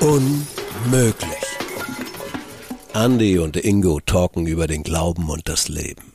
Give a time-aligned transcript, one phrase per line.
[0.00, 1.28] Unmöglich.
[2.94, 6.12] Andy und Ingo talken über den Glauben und das Leben.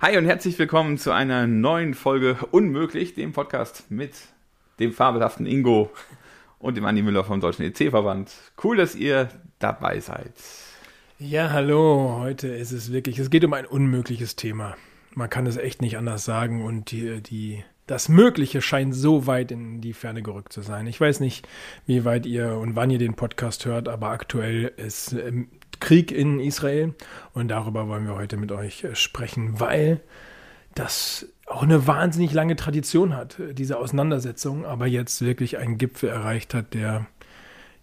[0.00, 4.14] Hi und herzlich willkommen zu einer neuen Folge Unmöglich, dem Podcast mit
[4.78, 5.90] dem fabelhaften Ingo
[6.58, 8.32] und dem Andi Müller vom Deutschen EC-Verband.
[8.62, 9.28] Cool, dass ihr
[9.58, 10.32] dabei seid.
[11.18, 12.16] Ja, hallo.
[12.20, 14.76] Heute ist es wirklich, es geht um ein unmögliches Thema.
[15.20, 19.52] Man kann es echt nicht anders sagen und die, die, das Mögliche scheint so weit
[19.52, 20.86] in die Ferne gerückt zu sein.
[20.86, 21.46] Ich weiß nicht,
[21.84, 25.48] wie weit ihr und wann ihr den Podcast hört, aber aktuell ist ähm,
[25.78, 26.94] Krieg in Israel
[27.34, 30.00] und darüber wollen wir heute mit euch äh, sprechen, weil
[30.74, 36.54] das auch eine wahnsinnig lange Tradition hat, diese Auseinandersetzung, aber jetzt wirklich einen Gipfel erreicht
[36.54, 37.08] hat, der,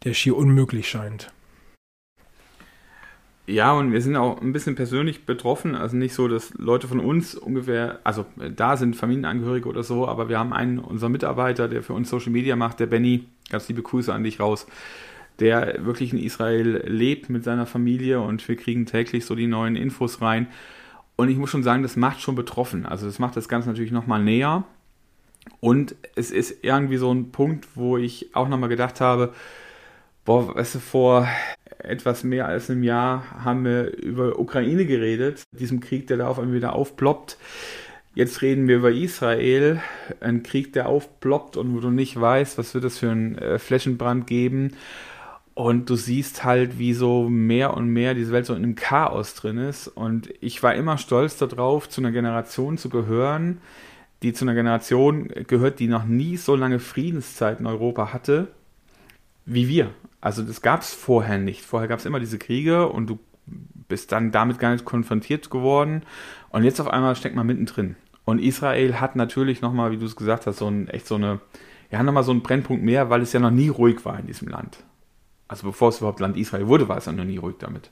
[0.05, 1.31] der schier unmöglich scheint.
[3.49, 5.73] Ja, und wir sind auch ein bisschen persönlich betroffen.
[5.73, 10.27] Also nicht so, dass Leute von uns ungefähr, also da sind Familienangehörige oder so, aber
[10.27, 13.81] wir haben einen, unser Mitarbeiter, der für uns Social Media macht, der Benny, ganz liebe
[13.81, 14.67] Grüße an dich raus,
[15.39, 19.77] der wirklich in Israel lebt mit seiner Familie und wir kriegen täglich so die neuen
[19.77, 20.47] Infos rein.
[21.15, 22.85] Und ich muss schon sagen, das macht schon betroffen.
[22.85, 24.65] Also das macht das Ganze natürlich nochmal näher.
[25.61, 29.33] Und es ist irgendwie so ein Punkt, wo ich auch nochmal gedacht habe,
[30.25, 31.27] boah, weißt du, vor
[31.87, 36.39] etwas mehr als einem Jahr haben wir über Ukraine geredet, diesem Krieg, der da auf
[36.39, 37.37] einmal wieder aufploppt.
[38.13, 39.81] Jetzt reden wir über Israel,
[40.19, 43.59] ein Krieg, der aufploppt und wo du nicht weißt, was wird das für ein äh,
[43.59, 44.73] Flächenbrand geben.
[45.53, 49.33] Und du siehst halt, wie so mehr und mehr diese Welt so in einem Chaos
[49.33, 49.87] drin ist.
[49.87, 53.59] Und ich war immer stolz darauf, zu einer Generation zu gehören,
[54.23, 58.47] die zu einer Generation gehört, die noch nie so lange Friedenszeit in Europa hatte
[59.47, 59.91] wie wir.
[60.21, 61.63] Also das gab es vorher nicht.
[61.63, 63.19] Vorher gab es immer diese Kriege und du
[63.87, 66.03] bist dann damit gar nicht konfrontiert geworden.
[66.49, 67.95] Und jetzt auf einmal steckt man mittendrin.
[68.25, 71.39] Und Israel hat natürlich nochmal, wie du es gesagt hast, so ein, echt so eine,
[71.91, 74.49] ja, nochmal so einen Brennpunkt mehr, weil es ja noch nie ruhig war in diesem
[74.49, 74.83] Land.
[75.47, 77.89] Also bevor es überhaupt Land Israel wurde, war es ja noch nie ruhig damit.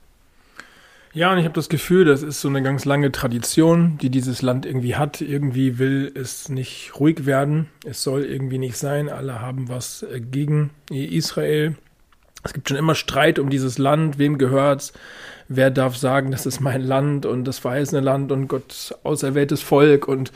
[1.14, 4.42] Ja, und ich habe das Gefühl, das ist so eine ganz lange Tradition, die dieses
[4.42, 5.22] Land irgendwie hat.
[5.22, 7.70] Irgendwie will es nicht ruhig werden.
[7.86, 9.08] Es soll irgendwie nicht sein.
[9.08, 11.78] Alle haben was äh, gegen Israel.
[12.46, 14.94] Es gibt schon immer Streit um dieses Land, wem gehört's,
[15.48, 20.08] wer darf sagen, das ist mein Land und das verheißene Land und Gott auserwähltes Volk
[20.08, 20.32] und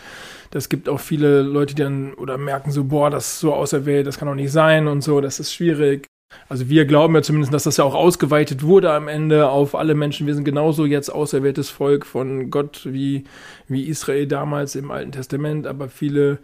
[0.52, 4.08] das gibt auch viele Leute, die dann oder merken so, boah, das ist so auserwählt,
[4.08, 6.08] das kann doch nicht sein und so, das ist schwierig.
[6.47, 9.96] Also wir glauben ja zumindest, dass das ja auch ausgeweitet wurde am Ende auf alle
[9.96, 10.28] Menschen.
[10.28, 13.26] Wir sind genauso jetzt auserwähltes Volk von Gott wie,
[13.68, 16.40] wie Israel damals im Alten Testament, aber viele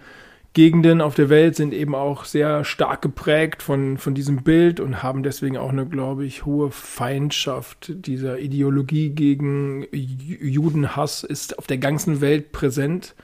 [0.55, 5.03] Gegenden auf der Welt sind eben auch sehr stark geprägt von, von diesem Bild und
[5.03, 11.77] haben deswegen auch eine, glaube ich, hohe Feindschaft dieser Ideologie gegen Judenhass ist auf der
[11.77, 13.15] ganzen Welt präsent.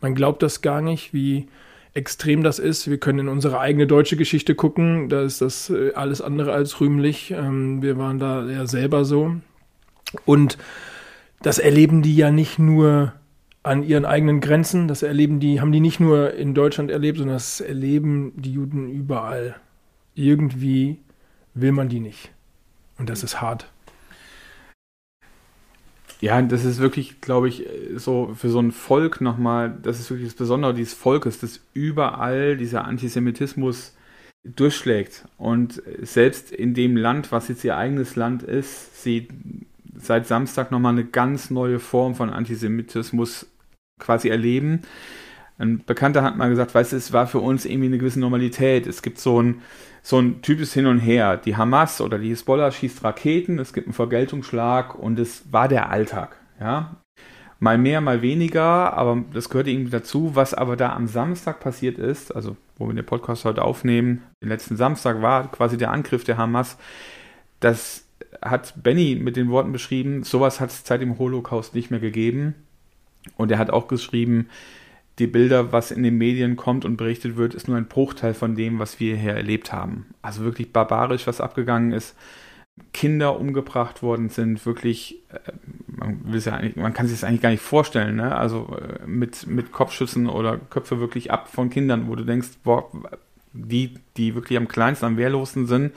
[0.00, 1.46] Man glaubt das gar nicht, wie
[1.94, 2.90] extrem das ist.
[2.90, 5.08] Wir können in unsere eigene deutsche Geschichte gucken.
[5.08, 7.30] Da ist das äh, alles andere als rühmlich.
[7.30, 9.36] Ähm, wir waren da ja selber so.
[10.24, 10.58] Und
[11.40, 13.12] das erleben die ja nicht nur
[13.62, 14.88] an ihren eigenen Grenzen.
[14.88, 18.88] Das erleben die, haben die nicht nur in Deutschland erlebt, sondern das erleben die Juden
[18.88, 19.56] überall.
[20.14, 20.98] Irgendwie
[21.54, 22.30] will man die nicht.
[22.98, 23.66] Und das ist hart.
[26.20, 27.66] Ja, das ist wirklich, glaube ich,
[27.96, 32.58] so für so ein Volk nochmal, das ist wirklich das Besondere dieses Volkes, dass überall
[32.58, 33.96] dieser Antisemitismus
[34.44, 35.26] durchschlägt.
[35.38, 39.28] Und selbst in dem Land, was jetzt ihr eigenes Land ist, sie
[39.96, 43.49] seit Samstag nochmal eine ganz neue Form von Antisemitismus
[44.00, 44.82] quasi erleben.
[45.58, 48.86] Ein Bekannter hat mal gesagt, weißt du, es war für uns irgendwie eine gewisse Normalität.
[48.86, 49.60] Es gibt so ein,
[50.02, 51.36] so ein typisches Hin und Her.
[51.36, 55.90] Die Hamas oder die Hisbollah schießt Raketen, es gibt einen Vergeltungsschlag und es war der
[55.90, 56.36] Alltag.
[56.58, 56.96] Ja?
[57.58, 60.34] Mal mehr, mal weniger, aber das gehört irgendwie dazu.
[60.34, 64.48] Was aber da am Samstag passiert ist, also wo wir den Podcast heute aufnehmen, den
[64.48, 66.78] letzten Samstag war quasi der Angriff der Hamas,
[67.60, 68.06] das
[68.40, 72.54] hat Benny mit den Worten beschrieben, sowas hat es seit dem Holocaust nicht mehr gegeben.
[73.36, 74.48] Und er hat auch geschrieben,
[75.18, 78.54] die Bilder, was in den Medien kommt und berichtet wird, ist nur ein Bruchteil von
[78.54, 80.06] dem, was wir hier erlebt haben.
[80.22, 82.16] Also wirklich barbarisch, was abgegangen ist.
[82.94, 85.52] Kinder umgebracht worden sind, wirklich, äh,
[85.86, 88.34] man, ja man kann sich das eigentlich gar nicht vorstellen, ne?
[88.34, 92.90] also äh, mit, mit Kopfschüssen oder Köpfe wirklich ab von Kindern, wo du denkst, boah,
[93.52, 95.92] die, die wirklich am kleinsten, am wehrlosen sind,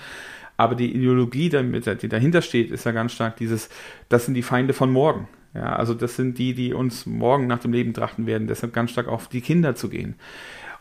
[0.57, 3.69] aber die Ideologie, die dahinter steht, ist ja ganz stark dieses,
[4.09, 5.27] das sind die Feinde von morgen.
[5.53, 8.91] Ja, also das sind die, die uns morgen nach dem Leben trachten werden, deshalb ganz
[8.91, 10.15] stark auf die Kinder zu gehen.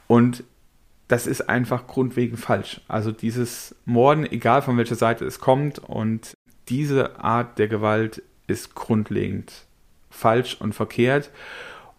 [0.06, 0.44] Und
[1.08, 2.80] das ist einfach grundlegend falsch.
[2.88, 6.34] Also dieses Morden, egal von welcher Seite es kommt, und
[6.68, 9.66] diese Art der Gewalt ist grundlegend
[10.08, 11.30] falsch und verkehrt.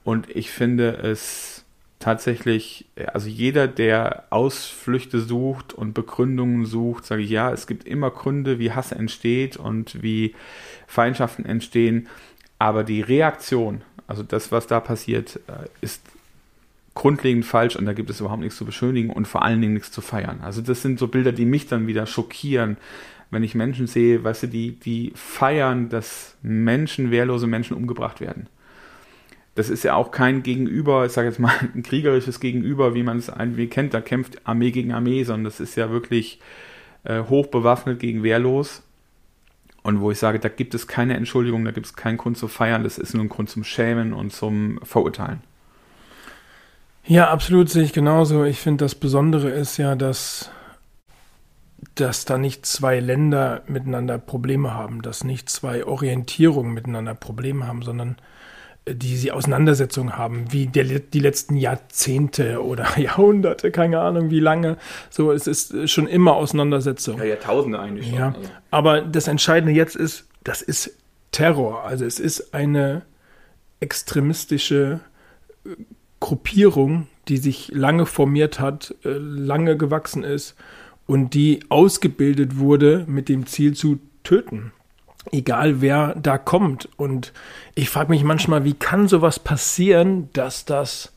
[0.04, 1.64] Und ich finde es
[2.00, 8.12] tatsächlich, also jeder, der Ausflüchte sucht und Begründungen sucht, sage ich ja, es gibt immer
[8.12, 10.36] Gründe, wie Hass entsteht und wie
[10.86, 12.10] Feindschaften entstehen,
[12.64, 16.02] aber die Reaktion, also das, was da passiert, äh, ist
[16.94, 19.92] grundlegend falsch und da gibt es überhaupt nichts zu beschönigen und vor allen Dingen nichts
[19.92, 20.40] zu feiern.
[20.42, 22.78] Also das sind so Bilder, die mich dann wieder schockieren,
[23.32, 28.48] wenn ich Menschen sehe, weißt du, die, die feiern, dass Menschen, wehrlose Menschen umgebracht werden.
[29.56, 33.18] Das ist ja auch kein Gegenüber, ich sage jetzt mal ein kriegerisches Gegenüber, wie man
[33.18, 36.40] es irgendwie kennt, da kämpft Armee gegen Armee, sondern das ist ja wirklich
[37.04, 38.84] äh, hoch bewaffnet gegen wehrlos.
[39.84, 42.48] Und wo ich sage, da gibt es keine Entschuldigung, da gibt es keinen Grund zu
[42.48, 45.42] feiern, das ist nur ein Grund zum Schämen und zum Verurteilen.
[47.06, 48.46] Ja, absolut sehe ich genauso.
[48.46, 50.50] Ich finde, das Besondere ist ja, dass,
[51.96, 57.82] dass da nicht zwei Länder miteinander Probleme haben, dass nicht zwei Orientierungen miteinander Probleme haben,
[57.82, 58.16] sondern
[58.88, 64.78] die sie Auseinandersetzungen haben, wie der, die letzten Jahrzehnte oder Jahrhunderte, keine Ahnung wie lange.
[65.10, 67.18] So, es ist schon immer Auseinandersetzung.
[67.18, 68.18] Ja, Jahrtausende eigentlich schon.
[68.18, 68.28] Ja.
[68.36, 68.50] Also.
[68.72, 70.98] Aber das Entscheidende jetzt ist, das ist
[71.32, 71.84] Terror.
[71.86, 73.04] Also es ist eine
[73.80, 75.00] extremistische
[75.66, 75.70] äh,
[76.20, 80.56] Gruppierung, die sich lange formiert hat, äh, lange gewachsen ist
[81.06, 84.72] und die ausgebildet wurde mit dem Ziel zu töten.
[85.32, 86.90] Egal wer da kommt.
[86.98, 87.34] Und
[87.76, 91.14] ich frage mich manchmal, wie kann sowas passieren, dass das,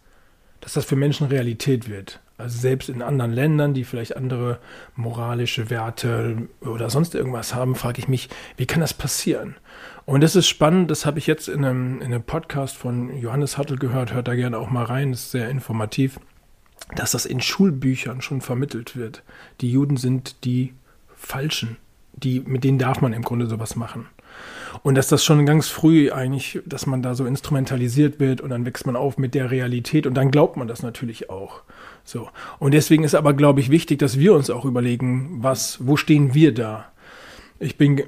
[0.61, 2.21] dass das für Menschen Realität wird?
[2.39, 4.59] Also selbst in anderen Ländern, die vielleicht andere
[4.95, 9.57] moralische Werte oder sonst irgendwas haben, frage ich mich, wie kann das passieren?
[10.05, 13.57] Und das ist spannend, das habe ich jetzt in einem, in einem Podcast von Johannes
[13.57, 16.21] Hattel gehört, hört da gerne auch mal rein, ist sehr informativ,
[16.95, 19.23] dass das in Schulbüchern schon vermittelt wird.
[19.63, 20.75] Die Juden sind die
[21.17, 21.79] Falschen,
[22.17, 24.07] die, mit denen darf man im Grunde sowas machen.
[24.83, 28.67] Und dass das schon ganz früh eigentlich, dass man da so instrumentalisiert wird und dann
[28.67, 31.63] wächst man auf mit der Realität und dann glaubt man das natürlich auch.
[32.05, 32.29] So.
[32.59, 36.35] Und deswegen ist aber, glaube ich, wichtig, dass wir uns auch überlegen, was, wo stehen
[36.35, 36.87] wir da?
[37.59, 38.03] Ich bin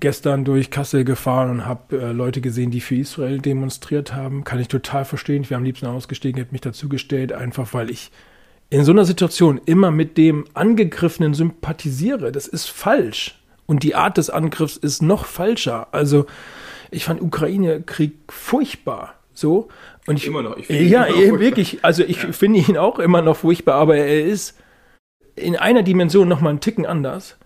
[0.00, 4.44] gestern durch Kassel gefahren und habe äh, Leute gesehen, die für Israel demonstriert haben.
[4.44, 5.42] Kann ich total verstehen.
[5.42, 8.10] Ich wäre am liebsten ausgestiegen, hätte mich dazugestellt, einfach weil ich
[8.70, 12.32] in so einer Situation immer mit dem Angegriffenen sympathisiere.
[12.32, 13.38] Das ist falsch.
[13.66, 15.88] Und die Art des Angriffs ist noch falscher.
[15.92, 16.26] Also,
[16.90, 19.14] ich fand Ukraine-Krieg furchtbar.
[19.32, 19.68] So.
[20.06, 20.56] Und ich, immer noch.
[20.56, 21.84] Ich ja, wirklich.
[21.84, 22.32] Also, ich ja.
[22.32, 24.58] finde ihn auch immer noch furchtbar, aber er ist
[25.36, 27.36] in einer Dimension noch mal einen Ticken anders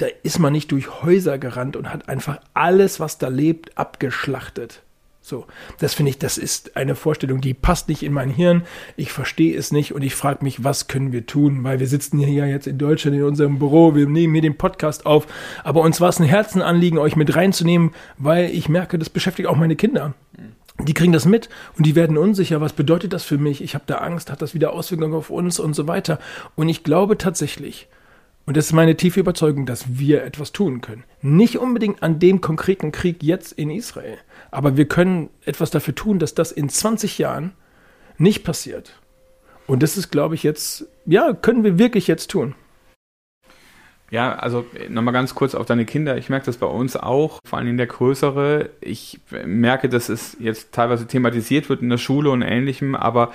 [0.00, 4.82] da ist man nicht durch Häuser gerannt und hat einfach alles, was da lebt, abgeschlachtet.
[5.22, 5.46] So,
[5.78, 8.62] das finde ich, das ist eine Vorstellung, die passt nicht in mein Hirn.
[8.96, 11.62] Ich verstehe es nicht und ich frage mich, was können wir tun?
[11.62, 14.56] Weil wir sitzen hier ja jetzt in Deutschland in unserem Büro, wir nehmen hier den
[14.56, 15.26] Podcast auf.
[15.62, 19.56] Aber uns war es ein Herzenanliegen, euch mit reinzunehmen, weil ich merke, das beschäftigt auch
[19.56, 20.14] meine Kinder.
[20.78, 22.62] Die kriegen das mit und die werden unsicher.
[22.62, 23.62] Was bedeutet das für mich?
[23.62, 26.18] Ich habe da Angst, hat das wieder Auswirkungen auf uns und so weiter.
[26.56, 27.88] Und ich glaube tatsächlich,
[28.50, 31.04] und das ist meine tiefe Überzeugung, dass wir etwas tun können.
[31.22, 34.18] Nicht unbedingt an dem konkreten Krieg jetzt in Israel,
[34.50, 37.52] aber wir können etwas dafür tun, dass das in 20 Jahren
[38.18, 38.98] nicht passiert.
[39.68, 42.56] Und das ist, glaube ich, jetzt, ja, können wir wirklich jetzt tun.
[44.10, 46.18] Ja, also nochmal ganz kurz auf deine Kinder.
[46.18, 48.70] Ich merke das bei uns auch, vor allem der Größere.
[48.80, 53.30] Ich merke, dass es jetzt teilweise thematisiert wird in der Schule und ähnlichem, aber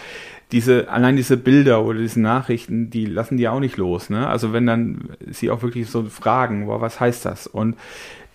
[0.51, 4.09] diese, allein diese Bilder oder diese Nachrichten, die lassen die auch nicht los.
[4.09, 4.27] Ne?
[4.27, 7.47] Also wenn dann sie auch wirklich so fragen, boah, was heißt das?
[7.47, 7.75] Und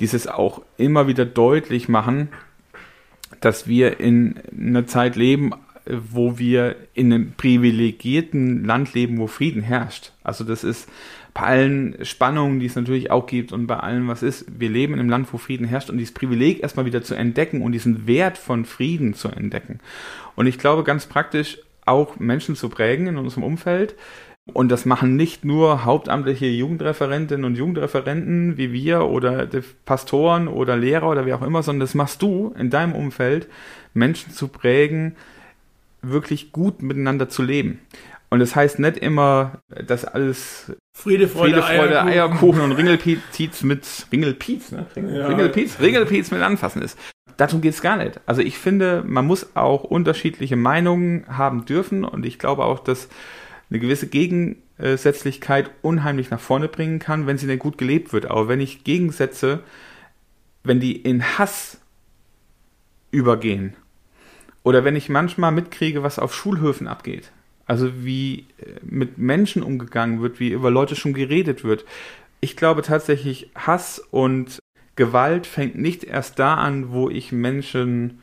[0.00, 2.28] dieses auch immer wieder deutlich machen,
[3.40, 5.52] dass wir in einer Zeit leben,
[5.86, 10.12] wo wir in einem privilegierten Land leben, wo Frieden herrscht.
[10.22, 10.88] Also das ist
[11.34, 14.94] bei allen Spannungen, die es natürlich auch gibt und bei allem, was ist, wir leben
[14.94, 18.06] in einem Land, wo Frieden herrscht und dieses Privileg erstmal wieder zu entdecken und diesen
[18.06, 19.80] Wert von Frieden zu entdecken.
[20.34, 23.94] Und ich glaube ganz praktisch, auch Menschen zu prägen in unserem Umfeld.
[24.52, 29.46] Und das machen nicht nur hauptamtliche Jugendreferentinnen und Jugendreferenten wie wir oder
[29.84, 33.48] Pastoren oder Lehrer oder wie auch immer, sondern das machst du in deinem Umfeld,
[33.94, 35.14] Menschen zu prägen,
[36.02, 37.80] wirklich gut miteinander zu leben.
[38.30, 42.08] Und das heißt nicht immer, dass alles Friede, Freude, Friede, Freude Eierkuchen.
[42.08, 44.86] Eierkuchen und Ringelpiez mit Ringelpiez, ne?
[44.94, 45.84] Ringelpiez, ja.
[45.84, 46.96] Ringelpiez mit anfassen ist
[47.40, 48.20] darum geht es gar nicht.
[48.26, 53.08] Also ich finde, man muss auch unterschiedliche Meinungen haben dürfen und ich glaube auch, dass
[53.70, 58.26] eine gewisse Gegensätzlichkeit unheimlich nach vorne bringen kann, wenn sie denn gut gelebt wird.
[58.26, 59.60] Aber wenn ich Gegensätze,
[60.64, 61.80] wenn die in Hass
[63.10, 63.74] übergehen
[64.62, 67.32] oder wenn ich manchmal mitkriege, was auf Schulhöfen abgeht,
[67.70, 71.84] also wie äh, mit Menschen umgegangen wird, wie über Leute schon geredet wird.
[72.40, 74.58] Ich glaube tatsächlich, Hass und
[74.96, 78.22] Gewalt fängt nicht erst da an, wo ich Menschen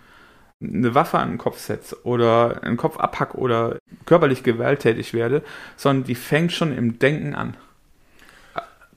[0.61, 5.43] eine Waffe an den Kopf setze oder einen Kopf abhack oder körperlich gewalttätig werde,
[5.77, 7.55] sondern die fängt schon im Denken an.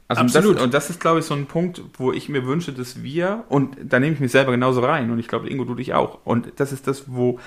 [0.08, 0.56] Also Absolut.
[0.56, 3.44] Das, und das ist, glaube ich, so ein Punkt, wo ich mir wünsche, dass wir,
[3.48, 6.18] und da nehme ich mich selber genauso rein, und ich glaube, Ingo, du dich auch.
[6.24, 7.38] Und das ist das, wo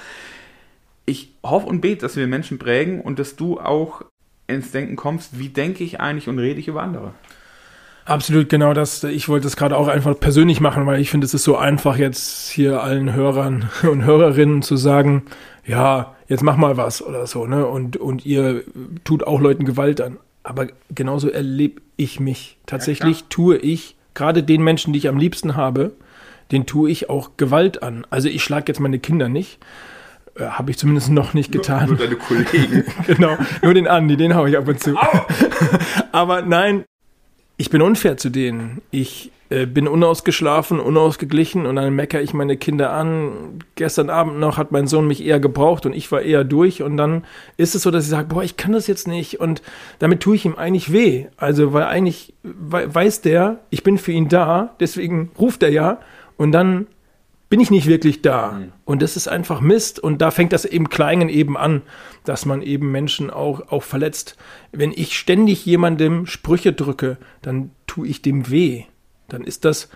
[1.06, 4.04] ich hoffe und bete, dass wir Menschen prägen und dass du auch
[4.48, 7.14] ins Denken kommst, wie denke ich eigentlich und rede ich über andere.
[8.06, 9.04] Absolut, genau das.
[9.06, 11.98] Ich wollte es gerade auch einfach persönlich machen, weil ich finde, es ist so einfach,
[11.98, 15.24] jetzt hier allen Hörern und Hörerinnen zu sagen,
[15.66, 17.66] ja, jetzt mach mal was oder so, ne?
[17.66, 18.64] Und, und ihr
[19.06, 20.18] tut auch Leuten Gewalt an.
[20.44, 22.58] Aber genauso erlebe ich mich.
[22.66, 25.94] Tatsächlich ja, tue ich, gerade den Menschen, die ich am liebsten habe,
[26.52, 28.06] den tue ich auch Gewalt an.
[28.10, 29.60] Also ich schlage jetzt meine Kinder nicht.
[30.36, 31.88] Äh, habe ich zumindest noch nicht getan.
[31.88, 32.84] Nur, nur deine Kollegen.
[33.08, 34.98] genau, nur den Andi, den haue ich ab und zu.
[36.12, 36.86] Aber nein,
[37.58, 38.82] ich bin unfair zu denen.
[38.90, 43.60] Ich äh, bin unausgeschlafen, unausgeglichen und dann meckere ich meine Kinder an.
[43.76, 46.98] Gestern Abend noch hat mein Sohn mich eher gebraucht und ich war eher durch und
[46.98, 47.26] dann
[47.58, 49.62] ist es so, dass ich sage, boah, ich kann das jetzt nicht und
[50.00, 51.28] damit tue ich ihm eigentlich weh.
[51.38, 56.00] Also, weil eigentlich weiß der, ich bin für ihn da, deswegen ruft er ja
[56.38, 56.88] und dann
[57.54, 58.54] bin ich nicht wirklich da.
[58.54, 58.72] Mhm.
[58.84, 60.00] Und das ist einfach Mist.
[60.00, 61.84] Und da fängt das im Kleinen eben an,
[62.24, 64.38] dass man eben Menschen auch, auch verletzt.
[64.72, 68.86] Wenn ich ständig jemandem Sprüche drücke, dann tue ich dem weh.
[69.28, 69.90] Dann ist das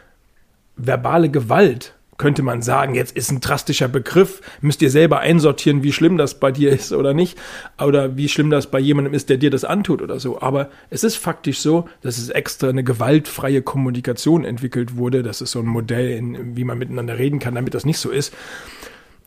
[0.75, 5.93] verbale Gewalt könnte man sagen, jetzt ist ein drastischer Begriff, müsst ihr selber einsortieren, wie
[5.93, 7.37] schlimm das bei dir ist oder nicht,
[7.79, 10.41] oder wie schlimm das bei jemandem ist, der dir das antut oder so.
[10.41, 15.21] Aber es ist faktisch so, dass es extra eine gewaltfreie Kommunikation entwickelt wurde.
[15.21, 18.09] Das ist so ein Modell, in, wie man miteinander reden kann, damit das nicht so
[18.09, 18.33] ist.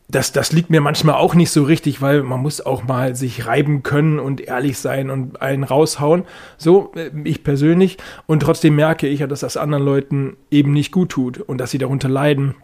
[0.09, 3.47] Das, das liegt mir manchmal auch nicht so richtig, weil man muss auch mal sich
[3.47, 6.25] reiben können und ehrlich sein und einen raushauen.
[6.59, 7.97] So, äh, ich persönlich.
[8.26, 11.70] Und trotzdem merke ich ja, dass das anderen Leuten eben nicht gut tut und dass
[11.70, 12.56] sie darunter leiden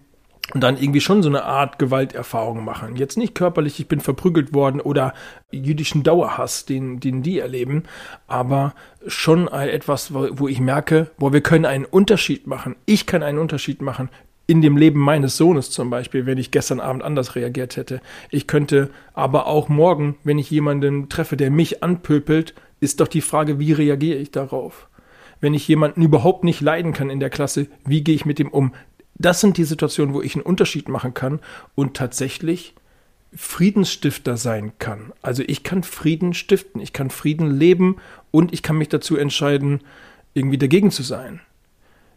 [0.54, 2.96] und dann irgendwie schon so eine Art Gewalterfahrung machen.
[2.96, 5.12] Jetzt nicht körperlich, ich bin verprügelt worden oder
[5.50, 7.84] jüdischen Dauerhass, den, den die erleben,
[8.28, 8.74] aber
[9.06, 12.76] schon etwas, wo ich merke, boah, wir können einen Unterschied machen.
[12.86, 14.08] Ich kann einen Unterschied machen
[14.46, 18.00] in dem Leben meines Sohnes zum Beispiel, wenn ich gestern Abend anders reagiert hätte.
[18.30, 23.20] Ich könnte aber auch morgen, wenn ich jemanden treffe, der mich anpöpelt, ist doch die
[23.20, 24.88] Frage, wie reagiere ich darauf?
[25.40, 28.48] Wenn ich jemanden überhaupt nicht leiden kann in der Klasse, wie gehe ich mit ihm
[28.48, 28.72] um?
[29.18, 31.40] Das sind die Situationen, wo ich einen Unterschied machen kann
[31.74, 32.74] und tatsächlich
[33.34, 35.12] Friedensstifter sein kann.
[35.22, 37.96] Also ich kann Frieden stiften, ich kann Frieden leben
[38.30, 39.80] und ich kann mich dazu entscheiden,
[40.34, 41.40] irgendwie dagegen zu sein.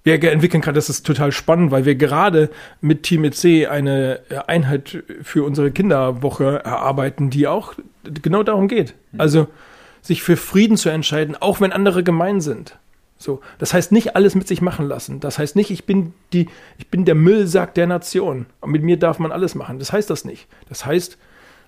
[0.03, 5.03] Wir entwickeln gerade, das ist total spannend, weil wir gerade mit Team EC eine Einheit
[5.21, 8.95] für unsere Kinderwoche erarbeiten, die auch genau darum geht.
[9.17, 9.47] Also
[10.01, 12.77] sich für Frieden zu entscheiden, auch wenn andere gemein sind.
[13.21, 15.19] So, das heißt nicht alles mit sich machen lassen.
[15.19, 16.47] Das heißt nicht, ich bin die,
[16.77, 18.45] ich bin der Müllsack der Nation.
[18.61, 19.77] Und mit mir darf man alles machen.
[19.77, 20.47] Das heißt das nicht.
[20.69, 21.17] Das heißt,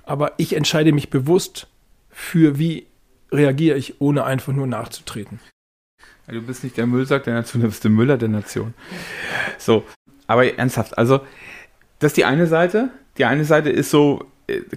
[0.03, 1.67] aber ich entscheide mich bewusst
[2.09, 2.87] für wie
[3.31, 5.39] reagiere ich, ohne einfach nur nachzutreten.
[6.27, 8.73] Du bist nicht der Müllsack der Nation, du bist der Müller der Nation.
[9.57, 9.83] So,
[10.27, 11.19] aber ernsthaft, also
[11.99, 12.89] das ist die eine Seite.
[13.17, 14.25] Die eine Seite ist so,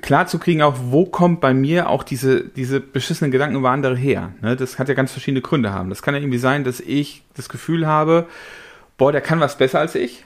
[0.00, 3.96] klar zu kriegen, auch wo kommt bei mir auch diese, diese beschissenen Gedanken über andere
[3.96, 4.32] her.
[4.40, 4.56] Ne?
[4.56, 5.88] Das kann ja ganz verschiedene Gründe haben.
[5.88, 8.26] Das kann ja irgendwie sein, dass ich das Gefühl habe,
[8.98, 10.24] boah, der kann was besser als ich.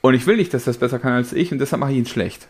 [0.00, 2.06] Und ich will nicht, dass das besser kann als ich und deshalb mache ich ihn
[2.06, 2.48] schlecht.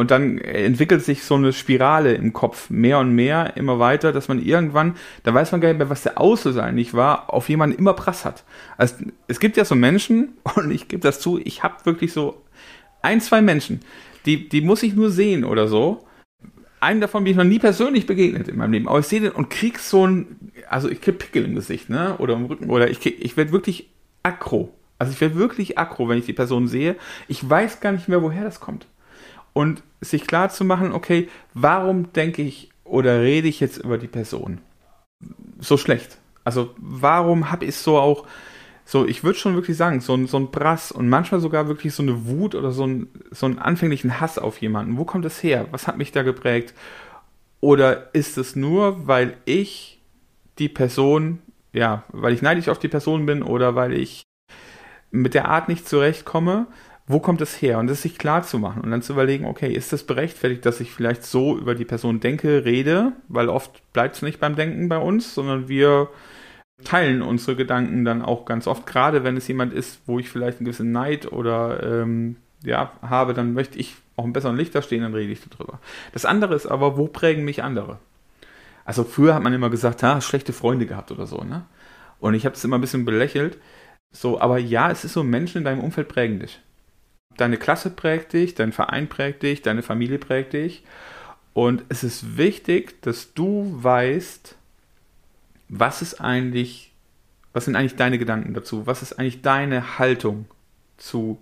[0.00, 4.28] Und dann entwickelt sich so eine Spirale im Kopf mehr und mehr, immer weiter, dass
[4.28, 7.76] man irgendwann, da weiß man gar nicht mehr, was der Auslöser eigentlich war, auf jemanden
[7.76, 8.44] immer Prass hat.
[8.78, 8.94] Also
[9.28, 12.42] es gibt ja so Menschen, und ich gebe das zu, ich habe wirklich so
[13.02, 13.80] ein, zwei Menschen,
[14.26, 16.06] die, die muss ich nur sehen oder so.
[16.80, 19.32] Einen davon bin ich noch nie persönlich begegnet in meinem Leben, aber ich sehe den
[19.32, 22.88] und krieg so ein, also ich krieg Pickel im Gesicht, ne, oder im Rücken, oder
[22.88, 23.90] ich, ich werde wirklich
[24.22, 24.72] aggro.
[24.98, 26.96] Also ich werde wirklich aggro, wenn ich die Person sehe.
[27.28, 28.86] Ich weiß gar nicht mehr, woher das kommt.
[29.52, 34.08] Und sich klar zu machen, okay, warum denke ich oder rede ich jetzt über die
[34.08, 34.58] Person
[35.58, 36.18] so schlecht?
[36.44, 38.26] Also warum habe ich so auch
[38.90, 41.94] so, ich würde schon wirklich sagen, so ein, so ein Brass und manchmal sogar wirklich
[41.94, 44.98] so eine Wut oder so, ein, so einen anfänglichen Hass auf jemanden.
[44.98, 45.68] Wo kommt das her?
[45.70, 46.74] Was hat mich da geprägt?
[47.60, 50.02] Oder ist es nur, weil ich
[50.58, 51.38] die Person,
[51.72, 54.24] ja, weil ich neidisch auf die Person bin oder weil ich
[55.12, 56.66] mit der Art nicht zurechtkomme?
[57.06, 57.78] Wo kommt es her?
[57.78, 60.80] Und das sich klar zu machen und dann zu überlegen, okay, ist das berechtfertigt, dass
[60.80, 63.12] ich vielleicht so über die Person denke, rede?
[63.28, 66.08] Weil oft bleibt es nicht beim Denken bei uns, sondern wir
[66.82, 70.58] teilen unsere Gedanken dann auch ganz oft, gerade wenn es jemand ist, wo ich vielleicht
[70.58, 74.82] einen gewissen Neid oder ähm, ja, habe, dann möchte ich auch im besseren Licht da
[74.82, 75.80] stehen, dann rede ich darüber.
[76.12, 77.98] Das andere ist aber, wo prägen mich andere?
[78.84, 81.64] Also früher hat man immer gesagt, ha, schlechte Freunde gehabt oder so, ne?
[82.18, 83.58] Und ich habe es immer ein bisschen belächelt.
[84.12, 86.60] So, aber ja, es ist so, Menschen in deinem Umfeld prägen dich.
[87.36, 90.84] Deine Klasse prägt dich, dein Verein prägt dich, deine Familie prägt dich.
[91.54, 94.56] Und es ist wichtig, dass du weißt,
[95.70, 96.92] was ist eigentlich,
[97.52, 98.86] was sind eigentlich deine Gedanken dazu?
[98.86, 100.46] Was ist eigentlich deine Haltung
[100.96, 101.38] zu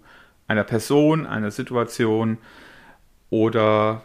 [0.47, 2.39] einer Person, einer Situation
[3.31, 4.03] oder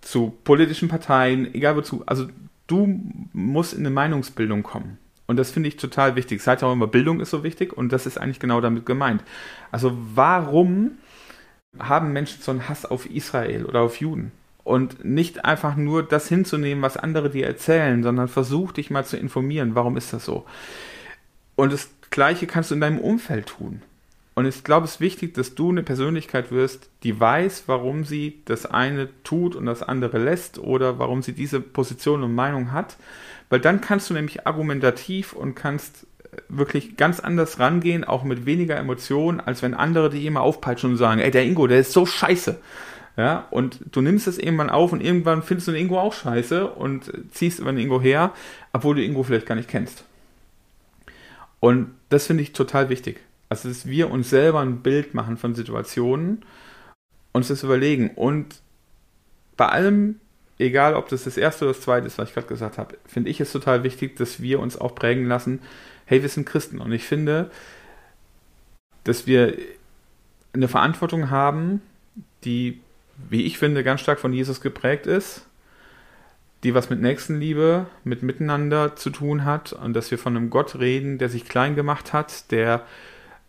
[0.00, 2.04] zu politischen Parteien, egal wozu.
[2.06, 2.28] Also
[2.66, 3.00] du
[3.32, 4.98] musst in eine Meinungsbildung kommen.
[5.26, 6.40] Und das finde ich total wichtig.
[6.40, 9.24] Seit auch immer, Bildung ist so wichtig und das ist eigentlich genau damit gemeint.
[9.72, 10.92] Also warum
[11.78, 14.30] haben Menschen so einen Hass auf Israel oder auf Juden?
[14.66, 19.16] Und nicht einfach nur das hinzunehmen, was andere dir erzählen, sondern versuch dich mal zu
[19.16, 20.44] informieren, warum ist das so?
[21.54, 23.82] Und das Gleiche kannst du in deinem Umfeld tun.
[24.34, 28.42] Und ich glaube, es ist wichtig, dass du eine Persönlichkeit wirst, die weiß, warum sie
[28.46, 32.96] das eine tut und das andere lässt oder warum sie diese Position und Meinung hat.
[33.48, 38.46] Weil dann kannst du nämlich argumentativ und kannst äh, wirklich ganz anders rangehen, auch mit
[38.46, 41.92] weniger Emotionen, als wenn andere die immer aufpeitschen und sagen, ey, der Ingo, der ist
[41.92, 42.58] so scheiße.
[43.16, 46.66] Ja, und du nimmst es irgendwann auf und irgendwann findest du den Ingo auch scheiße
[46.66, 48.32] und ziehst über den Ingo her,
[48.74, 50.04] obwohl du Ingo vielleicht gar nicht kennst.
[51.60, 53.20] Und das finde ich total wichtig.
[53.48, 56.44] Also, dass wir uns selber ein Bild machen von Situationen,
[57.32, 58.60] uns das überlegen und
[59.56, 60.20] bei allem,
[60.58, 63.30] egal ob das das erste oder das zweite ist, was ich gerade gesagt habe, finde
[63.30, 65.60] ich es total wichtig, dass wir uns auch prägen lassen,
[66.04, 67.50] hey, wir sind Christen und ich finde,
[69.04, 69.56] dass wir
[70.52, 71.80] eine Verantwortung haben,
[72.44, 72.80] die,
[73.28, 75.46] wie ich finde, ganz stark von Jesus geprägt ist,
[76.62, 80.78] die was mit Nächstenliebe, mit Miteinander zu tun hat und dass wir von einem Gott
[80.78, 82.84] reden, der sich klein gemacht hat, der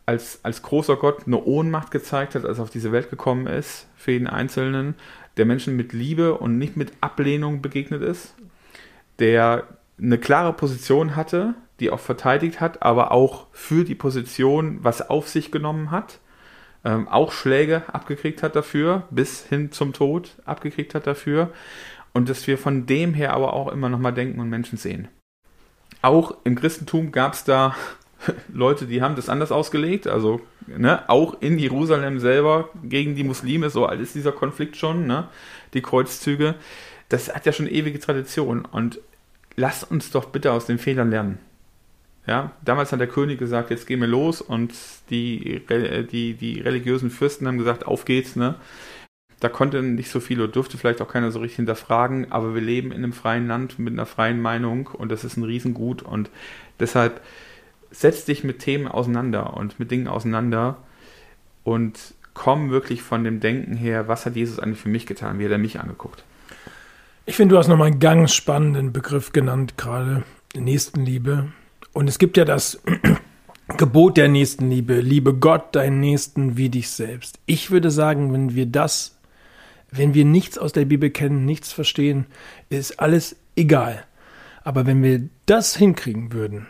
[0.06, 3.88] als, als großer Gott eine Ohnmacht gezeigt hat, als er auf diese Welt gekommen ist,
[3.96, 4.96] für jeden Einzelnen,
[5.36, 8.34] der Menschen mit Liebe und nicht mit Ablehnung begegnet ist,
[9.20, 9.68] der
[10.00, 15.28] eine klare Position hatte, die auch verteidigt hat, aber auch für die Position was auf
[15.28, 16.20] sich genommen hat,
[16.88, 21.52] ähm, auch Schläge abgekriegt hat dafür, bis hin zum Tod abgekriegt hat dafür
[22.14, 25.10] und dass wir von dem her aber auch immer nochmal denken und Menschen sehen.
[26.02, 27.76] Auch im Christentum gab es da
[28.54, 33.70] Leute, die haben das anders ausgelegt, also ne, auch in Jerusalem selber gegen die Muslime,
[33.70, 35.28] so alt ist dieser Konflikt schon, ne,
[35.74, 36.56] die Kreuzzüge,
[37.10, 39.02] das hat ja schon ewige Tradition und
[39.58, 41.40] lass uns doch bitte aus den Fehlern lernen.
[42.28, 44.74] Ja, damals hat der König gesagt, jetzt gehen wir los und
[45.10, 45.62] die,
[46.12, 48.56] die, die religiösen Fürsten haben gesagt, auf geht's, ne.
[49.40, 52.62] Da konnte nicht so viel oder durfte vielleicht auch keiner so richtig hinterfragen, aber wir
[52.62, 56.30] leben in einem freien Land mit einer freien Meinung und das ist ein Riesengut und
[56.80, 57.22] deshalb
[57.92, 60.78] setz dich mit Themen auseinander und mit Dingen auseinander
[61.64, 65.46] und komm wirklich von dem Denken her, was hat Jesus eigentlich für mich getan, wie
[65.46, 66.24] hat er mich angeguckt.
[67.26, 70.24] Ich finde, du hast nochmal einen ganz spannenden Begriff genannt, gerade
[70.56, 71.52] Nächstenliebe.
[71.98, 72.80] Und es gibt ja das
[73.78, 77.40] Gebot der Nächstenliebe, liebe Gott, deinen Nächsten wie dich selbst.
[77.48, 79.18] Ich würde sagen, wenn wir das,
[79.90, 82.28] wenn wir nichts aus der Bibel kennen, nichts verstehen,
[82.70, 84.06] ist alles egal.
[84.64, 86.68] Aber wenn wir das hinkriegen würden,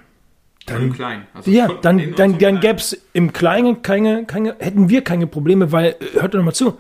[0.65, 0.95] dann.
[1.33, 5.73] Also ja, dann, dann, dann gäbe es im Kleinen keine, keine, hätten wir keine Probleme,
[5.73, 6.77] weil, äh, hört doch mal zu,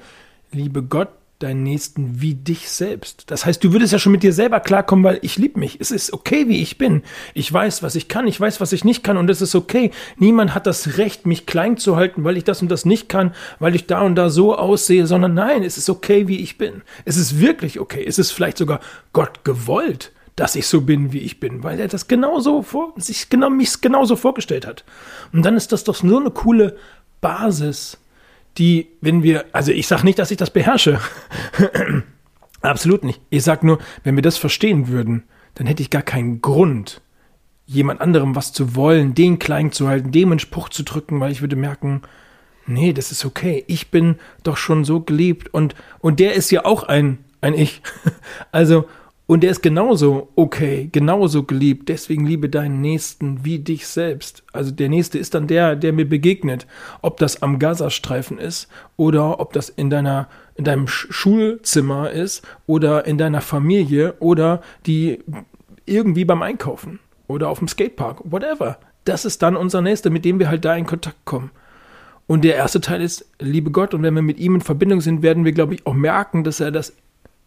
[0.53, 3.25] liebe Gott, deinen Nächsten wie dich selbst.
[3.27, 5.77] Das heißt, du würdest ja schon mit dir selber klarkommen, weil ich liebe mich.
[5.79, 7.03] Es ist okay, wie ich bin.
[7.35, 9.91] Ich weiß, was ich kann, ich weiß, was ich nicht kann und es ist okay.
[10.17, 13.35] Niemand hat das Recht, mich klein zu halten, weil ich das und das nicht kann,
[13.59, 16.81] weil ich da und da so aussehe, sondern nein, es ist okay, wie ich bin.
[17.05, 18.03] Es ist wirklich okay.
[18.05, 18.79] Es ist vielleicht sogar
[19.13, 23.29] Gott gewollt dass ich so bin, wie ich bin, weil er das genauso vor, sich
[23.29, 24.85] genau, mich genauso vorgestellt hat.
[25.33, 26.77] Und dann ist das doch so eine coole
[27.21, 27.97] Basis,
[28.57, 30.99] die, wenn wir, also ich sage nicht, dass ich das beherrsche.
[32.61, 33.21] Absolut nicht.
[33.29, 35.23] Ich sage nur, wenn wir das verstehen würden,
[35.55, 37.01] dann hätte ich gar keinen Grund,
[37.65, 41.31] jemand anderem was zu wollen, den klein zu halten, dem einen Spruch zu drücken, weil
[41.31, 42.01] ich würde merken,
[42.65, 43.63] nee, das ist okay.
[43.67, 47.81] Ich bin doch schon so geliebt und, und der ist ja auch ein, ein Ich.
[48.51, 48.87] Also,
[49.27, 51.89] und er ist genauso okay, genauso geliebt.
[51.89, 54.43] Deswegen liebe deinen Nächsten wie dich selbst.
[54.53, 56.65] Also der Nächste ist dann der, der mir begegnet.
[57.01, 63.05] Ob das am Gazastreifen ist oder ob das in deiner, in deinem Schulzimmer ist oder
[63.05, 65.19] in deiner Familie oder die
[65.85, 68.77] irgendwie beim Einkaufen oder auf dem Skatepark, whatever.
[69.03, 71.51] Das ist dann unser Nächster, mit dem wir halt da in Kontakt kommen.
[72.27, 75.21] Und der erste Teil ist, liebe Gott, und wenn wir mit ihm in Verbindung sind,
[75.21, 76.93] werden wir, glaube ich, auch merken, dass er das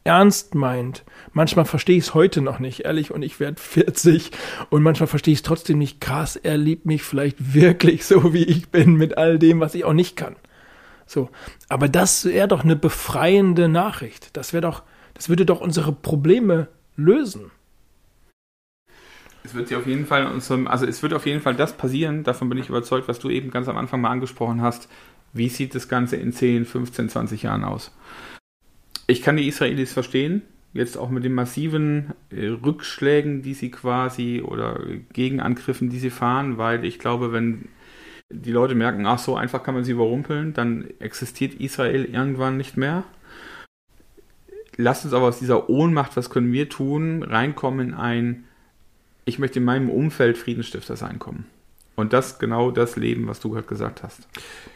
[0.04, 1.04] ernst meint.
[1.32, 4.30] Manchmal verstehe ich es heute noch nicht, ehrlich, und ich werde 40
[4.70, 6.00] und manchmal verstehe ich es trotzdem nicht.
[6.00, 9.84] Krass, er liebt mich vielleicht wirklich so, wie ich bin, mit all dem, was ich
[9.84, 10.36] auch nicht kann.
[11.06, 11.28] So.
[11.68, 14.36] Aber das wäre doch eine befreiende Nachricht.
[14.36, 14.82] Das wäre doch,
[15.14, 17.50] das würde doch unsere Probleme lösen.
[19.42, 22.58] Es wird auf jeden Fall, also es wird auf jeden Fall das passieren, davon bin
[22.58, 24.88] ich überzeugt, was du eben ganz am Anfang mal angesprochen hast,
[25.32, 27.92] Wie sieht das Ganze in 10, 15, 20 Jahren aus?
[29.10, 30.42] Ich kann die Israelis verstehen,
[30.72, 34.80] jetzt auch mit den massiven äh, Rückschlägen, die sie quasi oder
[35.12, 37.70] Gegenangriffen, die sie fahren, weil ich glaube, wenn
[38.28, 42.76] die Leute merken, ach so einfach kann man sie überrumpeln, dann existiert Israel irgendwann nicht
[42.76, 43.02] mehr.
[44.76, 48.44] Lasst uns aber aus dieser Ohnmacht, was können wir tun, reinkommen in ein,
[49.24, 51.46] ich möchte in meinem Umfeld Friedensstifter sein kommen.
[52.00, 54.20] Und das genau das Leben, was du gerade gesagt hast.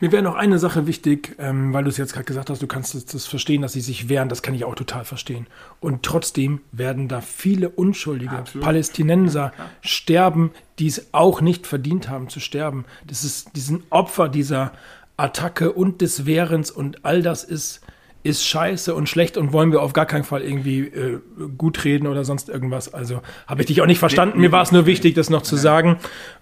[0.01, 2.67] Mir wäre noch eine Sache wichtig, ähm, weil du es jetzt gerade gesagt hast, du
[2.67, 5.47] kannst das, verstehen, dass sie sich wehren, das kann ich auch total verstehen.
[5.81, 8.65] Und trotzdem werden da viele unschuldige Absolut.
[8.65, 12.85] Palästinenser ja, sterben, die es auch nicht verdient haben zu sterben.
[13.07, 14.73] Das ist diesen Opfer dieser
[15.17, 17.81] Attacke und des Wehrens und all das ist
[18.25, 21.21] ist scheiße und schlecht und wollen wir auf gar keinen Fall irgendwie äh,
[21.59, 22.93] gut reden oder sonst irgendwas.
[22.93, 24.41] Also habe ich dich auch nicht verstanden.
[24.41, 25.99] Mir war es nur wichtig, das noch zu sagen.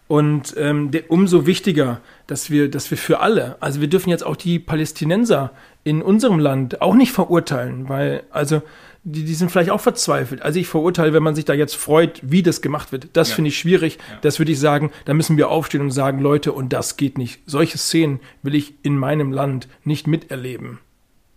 [0.08, 4.24] Und ähm, de, umso wichtiger, dass wir, dass wir für alle, also wir dürfen jetzt
[4.24, 5.52] auch die Palästinenser
[5.84, 8.62] in unserem Land auch nicht verurteilen, weil also
[9.04, 10.42] die, die sind vielleicht auch verzweifelt.
[10.42, 13.08] Also ich verurteile, wenn man sich da jetzt freut, wie das gemacht wird.
[13.14, 13.34] Das ja.
[13.34, 13.96] finde ich schwierig.
[13.96, 14.18] Ja.
[14.22, 17.40] Das würde ich sagen, da müssen wir aufstehen und sagen, Leute, und das geht nicht.
[17.46, 20.78] Solche Szenen will ich in meinem Land nicht miterleben.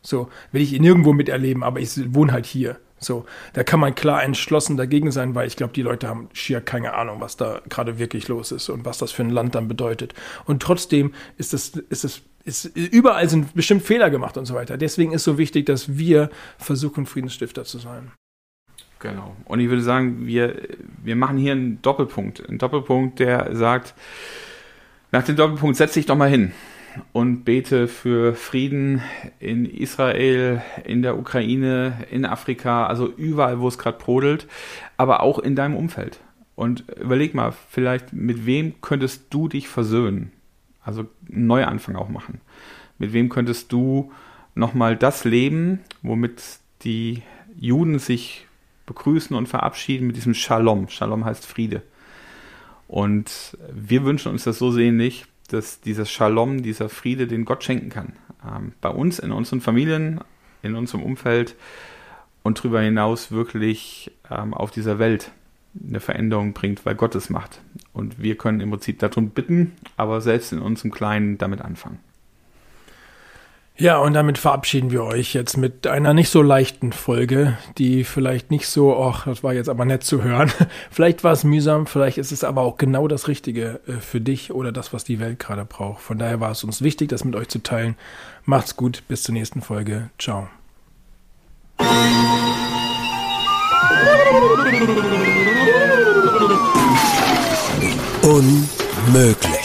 [0.01, 2.77] So, will ich nirgendwo miterleben, aber ich wohne halt hier.
[3.05, 6.59] So, da kann man klar entschlossen dagegen sein, weil ich glaube, die Leute haben schier
[6.59, 9.67] keine Ahnung, was da gerade wirklich los ist und was das für ein Land dann
[9.67, 10.13] bedeutet.
[10.45, 14.77] Und trotzdem ist es, ist es, ist, überall sind bestimmt Fehler gemacht und so weiter.
[14.77, 18.11] Deswegen ist so wichtig, dass wir versuchen, Friedensstifter zu sein.
[18.99, 19.35] Genau.
[19.45, 20.61] Und ich würde sagen, wir,
[21.03, 22.47] wir machen hier einen Doppelpunkt.
[22.47, 23.93] Einen Doppelpunkt, der sagt,
[25.11, 26.53] nach dem Doppelpunkt setz dich doch mal hin
[27.13, 29.01] und bete für Frieden
[29.39, 34.47] in Israel, in der Ukraine, in Afrika, also überall, wo es gerade brodelt,
[34.97, 36.19] aber auch in deinem Umfeld.
[36.55, 40.31] Und überleg mal, vielleicht mit wem könntest du dich versöhnen?
[40.83, 42.39] Also einen Neuanfang auch machen.
[42.97, 44.11] Mit wem könntest du
[44.53, 46.41] nochmal das leben, womit
[46.83, 47.23] die
[47.57, 48.47] Juden sich
[48.85, 50.87] begrüßen und verabschieden mit diesem Shalom.
[50.89, 51.81] Shalom heißt Friede.
[52.87, 57.89] Und wir wünschen uns das so sehnlich, dass dieser Shalom, dieser Friede, den Gott schenken
[57.89, 58.13] kann.
[58.45, 60.21] Ähm, bei uns, in unseren Familien,
[60.61, 61.55] in unserem Umfeld
[62.43, 65.31] und darüber hinaus wirklich ähm, auf dieser Welt
[65.87, 67.59] eine Veränderung bringt, weil Gott es macht.
[67.93, 71.99] Und wir können im Prinzip darum bitten, aber selbst in unserem Kleinen damit anfangen.
[73.77, 78.49] Ja, und damit verabschieden wir euch jetzt mit einer nicht so leichten Folge, die vielleicht
[78.49, 80.49] nicht so, ach, das war jetzt aber nett zu hören.
[80.91, 84.53] vielleicht war es mühsam, vielleicht ist es aber auch genau das Richtige äh, für dich
[84.53, 86.01] oder das, was die Welt gerade braucht.
[86.01, 87.95] Von daher war es uns wichtig, das mit euch zu teilen.
[88.45, 90.09] Macht's gut, bis zur nächsten Folge.
[90.17, 90.47] Ciao.
[98.21, 99.64] Unmöglich.